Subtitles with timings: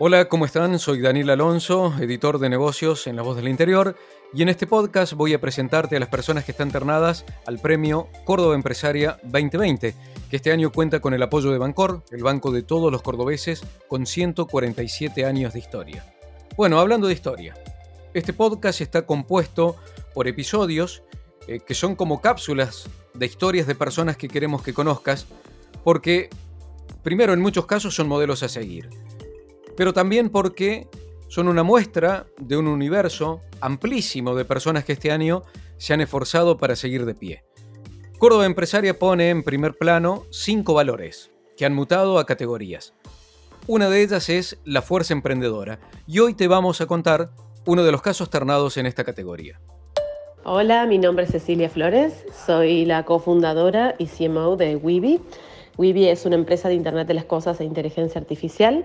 [0.00, 0.80] Hola, ¿cómo están?
[0.80, 3.94] Soy Daniel Alonso, editor de negocios en La Voz del Interior,
[4.32, 8.08] y en este podcast voy a presentarte a las personas que están ternadas al premio
[8.24, 9.94] Córdoba Empresaria 2020,
[10.28, 13.62] que este año cuenta con el apoyo de Bancor, el banco de todos los cordobeses,
[13.86, 16.04] con 147 años de historia.
[16.56, 17.54] Bueno, hablando de historia,
[18.14, 19.76] este podcast está compuesto
[20.12, 21.04] por episodios
[21.46, 25.28] eh, que son como cápsulas de historias de personas que queremos que conozcas,
[25.84, 26.30] porque,
[27.04, 28.90] primero, en muchos casos son modelos a seguir,
[29.76, 30.88] pero también porque
[31.28, 35.42] son una muestra de un universo amplísimo de personas que este año
[35.78, 37.44] se han esforzado para seguir de pie.
[38.18, 42.94] Córdoba Empresaria pone en primer plano cinco valores que han mutado a categorías.
[43.66, 47.30] Una de ellas es la fuerza emprendedora, y hoy te vamos a contar
[47.66, 49.60] uno de los casos ternados en esta categoría.
[50.44, 55.20] Hola, mi nombre es Cecilia Flores, soy la cofundadora y CMO de Weeby.
[55.78, 58.84] Weeby es una empresa de Internet de las Cosas e Inteligencia Artificial,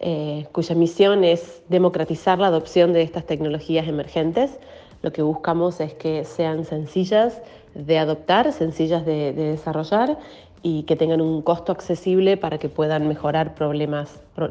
[0.00, 4.58] eh, cuya misión es democratizar la adopción de estas tecnologías emergentes.
[5.02, 7.40] Lo que buscamos es que sean sencillas
[7.74, 10.18] de adoptar, sencillas de, de desarrollar
[10.62, 13.54] y que tengan un costo accesible para que puedan mejorar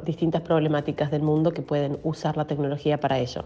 [0.05, 3.43] distintas problemáticas del mundo que pueden usar la tecnología para ello.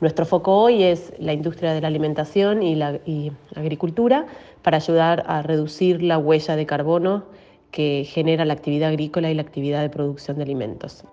[0.00, 2.98] Nuestro foco hoy es la industria de la alimentación y la
[3.54, 4.26] agricultura
[4.62, 7.24] para ayudar a reducir la huella de carbono
[7.70, 11.04] que genera la actividad agrícola y la actividad de producción de alimentos.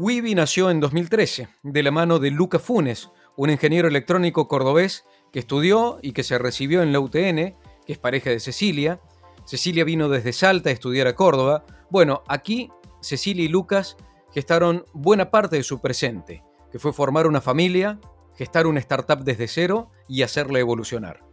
[0.00, 5.40] Weeby nació en 2013 de la mano de Luca Funes, un ingeniero electrónico cordobés que
[5.40, 9.00] estudió y que se recibió en la UTN, que es pareja de Cecilia,
[9.44, 11.64] Cecilia vino desde Salta a estudiar a Córdoba.
[11.90, 12.70] Bueno, aquí
[13.00, 13.96] Cecilia y Lucas
[14.32, 17.98] gestaron buena parte de su presente, que fue formar una familia,
[18.36, 21.24] gestar una startup desde cero y hacerla evolucionar.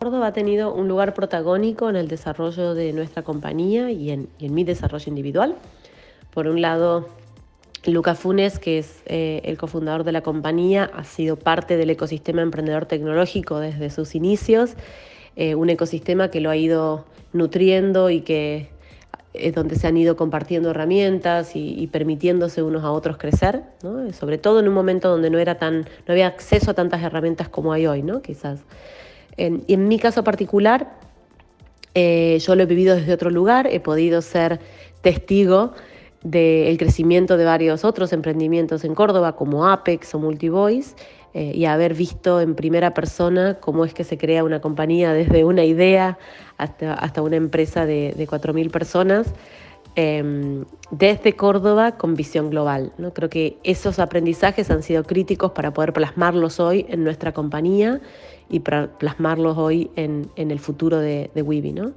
[0.00, 4.64] Córdoba ha tenido un lugar protagónico en el desarrollo de nuestra compañía y en, mi
[4.64, 5.54] desarrollo individual.
[6.34, 7.08] Por un lado,
[7.86, 12.42] Lucas Funes, que es eh, el cofundador de la compañía, ha sido parte del ecosistema
[12.42, 14.74] emprendedor tecnológico desde sus inicios,
[15.36, 18.68] eh, un ecosistema que lo ha ido nutriendo y que
[19.34, 23.62] es donde se han ido compartiendo herramientas y, permitiéndose unos a otros crecer,
[24.12, 27.48] sobre todo en un momento donde no, era tan, no había acceso a tantas herramientas
[27.48, 28.20] como hay hoy, ¿no?
[28.20, 28.60] quizás.
[29.36, 30.98] En, y en mi caso particular,
[31.94, 34.60] eh, yo lo he vivido desde otro lugar, he podido ser
[35.02, 35.74] testigo
[36.22, 40.96] del crecimiento de varios otros emprendimientos en Córdoba, como Apex o Multivoice,
[41.34, 45.44] eh, y haber visto en primera persona cómo es que se crea una compañía desde
[45.44, 46.18] una idea
[46.56, 49.32] hasta, hasta una empresa de, de 4.000 personas.
[50.00, 52.92] Em, desde Córdoba con visión global.
[52.98, 53.12] ¿no?
[53.12, 58.00] Creo que esos aprendizajes han sido críticos para poder plasmarlos hoy en nuestra compañía
[58.48, 61.94] y para plasmarlos hoy en, en el futuro de, de ¿no?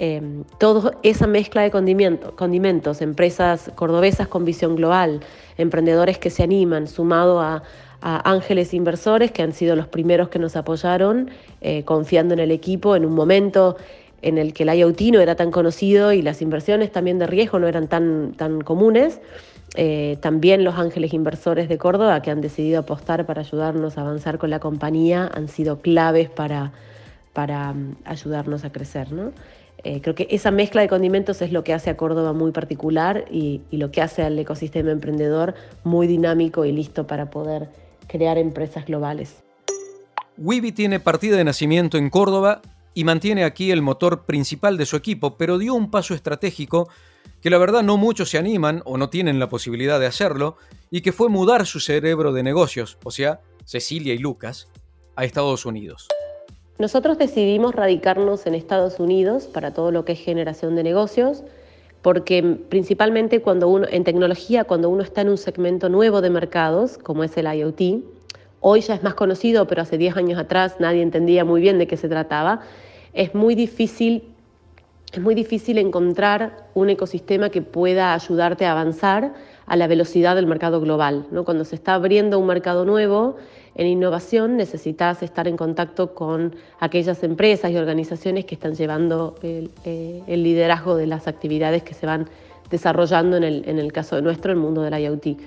[0.00, 0.22] Eh,
[0.58, 5.20] toda esa mezcla de condimentos, empresas cordobesas con visión global,
[5.56, 7.62] emprendedores que se animan, sumado a,
[8.00, 12.94] ángeles inversores que han sido los primeros que nos apoyaron, eh, confiando en el equipo
[12.94, 13.76] en un momento
[14.22, 17.58] en el que el IoT no era tan conocido y las inversiones también de riesgo
[17.58, 19.20] no eran tan, tan comunes.
[19.74, 24.38] Eh, también los ángeles inversores de Córdoba que han decidido apostar para ayudarnos a avanzar
[24.38, 26.72] con la compañía han sido claves para,
[27.32, 29.12] para mm, ayudarnos a crecer.
[29.12, 29.32] ¿no?
[29.84, 33.24] Eh, creo que esa mezcla de condimentos es lo que hace a Córdoba muy particular
[33.30, 37.68] y, lo que hace al ecosistema emprendedor muy dinámico y listo para poder
[38.08, 39.42] crear empresas globales.
[40.36, 42.60] Weeby tiene partida de nacimiento en Córdoba
[42.94, 46.88] y mantiene aquí el motor principal de su equipo, pero dio un paso estratégico
[47.40, 50.56] que la verdad no muchos se animan o no tienen la posibilidad de hacerlo,
[50.90, 54.68] y que fue mudar su cerebro de negocios, o sea, Cecilia y Lucas,
[55.14, 56.08] a Estados Unidos.
[56.78, 61.42] Nosotros decidimos radicarnos en Estados Unidos para todo lo que es generación de negocios,
[62.02, 66.96] porque principalmente cuando uno, en tecnología, cuando uno está en un segmento nuevo de mercados,
[66.96, 68.04] como es el IoT,
[68.60, 71.88] hoy ya es más conocido, pero hace 10 años atrás nadie entendía muy bien de
[71.88, 72.60] qué se trataba,
[73.12, 74.22] es muy difícil,
[75.12, 79.32] es muy difícil encontrar un ecosistema que pueda ayudarte a avanzar
[79.68, 81.26] a la velocidad del mercado global.
[81.30, 81.44] ¿no?
[81.44, 83.36] Cuando se está abriendo un mercado nuevo,
[83.74, 89.70] en innovación necesitas estar en contacto con aquellas empresas y organizaciones que están llevando el,
[89.84, 92.28] eh, liderazgo de las actividades que se van
[92.70, 95.38] desarrollando en el, en el caso de nuestro el mundo del IoT.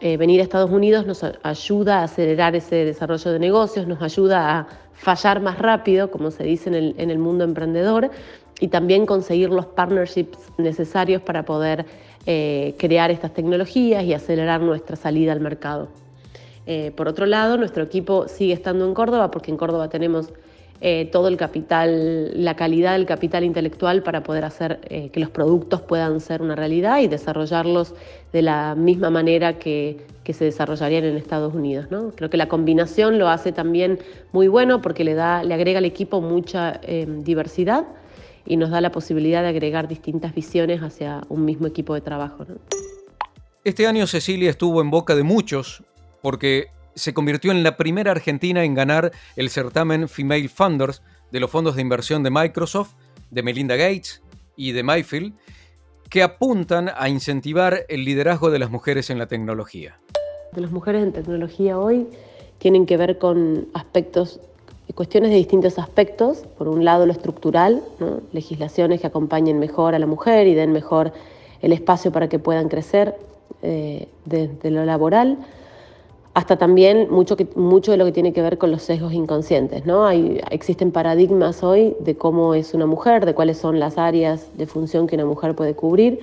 [0.00, 4.58] Eh, venir a Estados Unidos nos ayuda a acelerar ese desarrollo de negocios, nos ayuda
[4.58, 8.10] a fallar más rápido, como se dice en el, en el mundo emprendedor,
[8.60, 11.86] y también conseguir los partnerships necesarios para poder
[12.28, 15.88] eh, crear estas tecnologías y acelerar nuestra salida al mercado.
[16.66, 20.32] Eh, por otro lado, nuestro equipo sigue estando en Córdoba porque en Córdoba tenemos
[20.80, 24.80] eh, todo el capital, la calidad del capital intelectual para poder hacer
[25.12, 27.94] que los productos puedan ser una realidad y desarrollarlos
[28.32, 31.86] de la misma manera que, que se desarrollarían en Estados Unidos.
[31.90, 32.10] ¿no?
[32.10, 34.00] Creo que la combinación lo hace también
[34.32, 36.80] muy bueno porque le, da, le agrega al equipo mucha
[37.22, 37.84] diversidad
[38.46, 42.46] y nos da la posibilidad de agregar distintas visiones hacia un mismo equipo de trabajo.
[43.64, 45.82] Este año Cecilia estuvo en boca de muchos
[46.22, 51.50] porque se convirtió en la primera argentina en ganar el certamen Female Funders de los
[51.50, 52.94] fondos de inversión de Microsoft,
[53.30, 54.22] de Melinda Gates
[54.56, 55.34] y de Mayfield,
[56.08, 59.98] que apuntan a incentivar el liderazgo de las mujeres en la tecnología.
[60.52, 62.06] De las mujeres en tecnología hoy
[62.58, 64.40] tienen que ver con aspectos
[64.94, 66.44] cuestiones de distintos aspectos.
[66.58, 67.82] Por un lado, lo estructural,
[68.32, 71.12] legislaciones que acompañen mejor a la mujer y den mejor
[71.62, 73.16] el espacio para que puedan crecer
[73.62, 75.38] eh, desde lo laboral,
[76.34, 79.86] hasta también mucho, mucho de lo que tiene que ver con los sesgos inconscientes.
[79.86, 80.04] ¿no?
[80.06, 84.66] Hay, existen paradigmas hoy de cómo es una mujer, de cuáles son las áreas de
[84.66, 86.20] función que una mujer puede cubrir.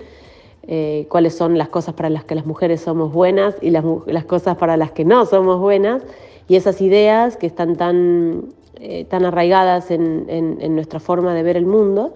[0.65, 4.23] Eh, cuáles son las cosas para las que las mujeres somos buenas y las, las
[4.23, 6.03] cosas para las que no somos buenas
[6.47, 8.45] y esas ideas que están tan,
[8.75, 12.13] eh, tan arraigadas en, en, nuestra forma de ver el mundo,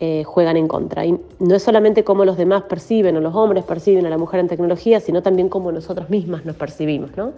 [0.00, 1.06] eh, juegan en contra.
[1.06, 4.40] Y no es solamente cómo los demás perciben o los hombres perciben a la mujer
[4.40, 7.16] en tecnología, sino también cómo nosotros mismas nos percibimos.
[7.16, 7.32] ¿no?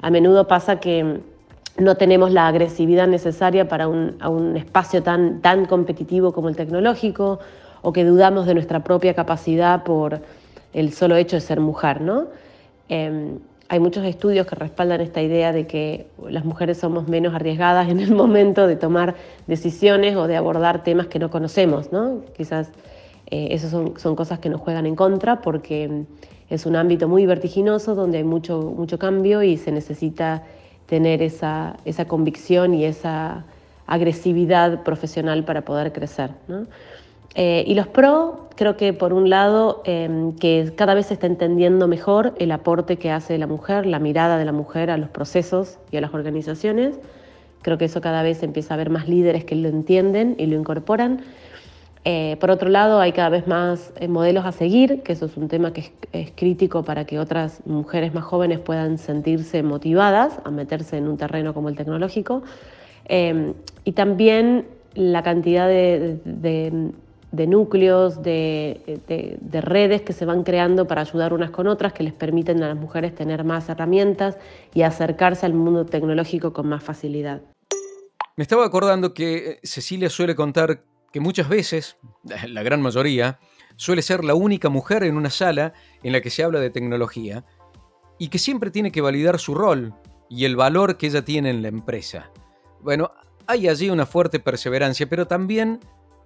[0.00, 1.20] A menudo pasa que
[1.78, 6.56] no tenemos la agresividad necesaria para un, a un espacio tan, tan competitivo como el
[6.56, 7.38] tecnológico
[7.82, 10.20] o que dudamos de nuestra propia capacidad por
[10.72, 12.00] el solo hecho de ser mujer.
[12.00, 12.28] ¿no?
[12.88, 17.88] Em, hay muchos estudios que respaldan esta idea de que las mujeres somos menos arriesgadas
[17.88, 19.16] en el momento de tomar
[19.46, 22.22] decisiones o de abordar temas que no conocemos, ¿no?
[22.36, 22.70] Quizás
[23.28, 26.04] eh, esas son, cosas que nos juegan en contra porque
[26.48, 30.44] es un ámbito muy vertiginoso donde hay mucho, mucho cambio y se necesita
[30.86, 33.44] tener esa, esa convicción y esa
[33.88, 36.30] agresividad profesional para poder crecer.
[36.46, 36.66] ¿no?
[37.38, 41.26] Eh, y los pro, creo que por un lado, em, que cada vez se está
[41.26, 45.10] entendiendo mejor el aporte que hace la mujer, la mirada de la mujer a los
[45.10, 46.98] procesos y a las organizaciones.
[47.60, 50.56] Creo que eso cada vez empieza a haber más líderes que lo entienden y lo
[50.56, 51.20] incorporan.
[52.06, 55.36] Eh, por otro lado, hay cada vez más eh, modelos a seguir, que eso es
[55.36, 60.50] un tema que es, crítico para que otras mujeres más jóvenes puedan sentirse motivadas a
[60.50, 62.44] meterse en un terreno como el tecnológico.
[63.06, 63.52] Em,
[63.84, 66.92] y también la cantidad de
[67.36, 68.80] de núcleos, de,
[69.52, 72.76] redes que se van creando para ayudar unas con otras, que les permiten a las
[72.76, 74.36] mujeres tener más herramientas
[74.74, 77.42] y acercarse al mundo tecnológico con más facilidad.
[78.36, 81.96] Me estaba acordando que eh, Cecilia suele contar que muchas veces,
[82.48, 83.38] la gran mayoría,
[83.76, 87.44] suele ser la única mujer en una sala en la que se habla de tecnología
[88.18, 89.94] y que siempre tiene que validar su rol
[90.28, 92.30] y el valor que ella tiene en la empresa.
[92.80, 93.12] Bueno,
[93.46, 95.80] hay allí una fuerte perseverancia, pero también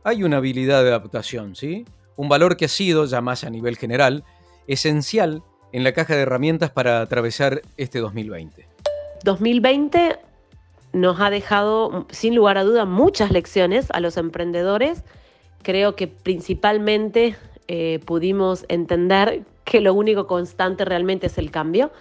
[0.04, 1.84] hay una habilidad de adaptación, ¿sí?
[2.16, 4.24] Un valor que ha sido, ya más a nivel general,
[4.66, 5.42] esencial
[5.72, 8.66] en la caja de herramientas para atravesar este 2020.
[9.24, 10.18] 2020
[10.92, 15.04] nos ha dejado, sin lugar a duda, muchas lecciones a los emprendedores.
[15.62, 17.36] Creo que principalmente
[17.68, 21.92] eh, pudimos entender que lo único constante realmente es el cambio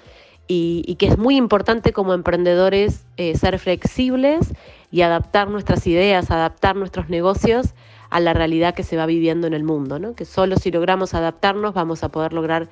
[0.48, 4.52] y, que es muy importante como emprendedores eh, ser flexibles
[4.92, 7.74] y adaptar nuestras ideas, adaptar nuestros negocios
[8.10, 10.16] a la realidad que se va viviendo en el mundo, ¿no?
[10.16, 12.70] que solo si logramos adaptarnos vamos a poder lograr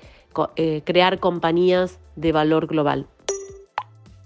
[0.55, 3.07] eh, crear compañías de valor global.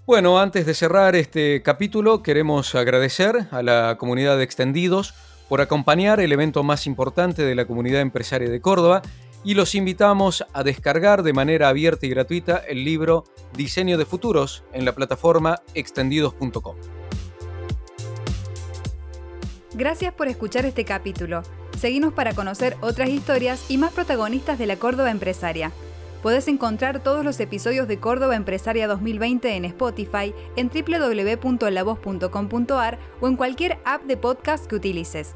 [0.04, 5.14] Bueno, antes de cerrar este capítulo, queremos agradecer a la comunidad de Extendidos
[5.48, 9.02] por acompañar el evento más importante de la comunidad empresaria de Córdoba
[9.44, 13.24] y los invitamos a descargar de manera abierta y gratuita el libro
[13.56, 17.01] Diseño de Futuros en la plataforma extendidos.com.
[19.74, 21.40] Gracias por escuchar este capítulo.
[21.78, 25.72] Seguimos para conocer otras historias y más protagonistas de la Córdoba Empresaria.
[26.22, 33.36] Puedes encontrar todos los episodios de Córdoba Empresaria 2020 en Spotify, en www.lavoz.com.ar o en
[33.36, 35.34] cualquier app de podcast que utilices.